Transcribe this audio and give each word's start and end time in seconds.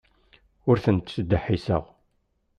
Ur 0.69 0.77
ten-ttdeḥḥiseɣ. 0.83 1.83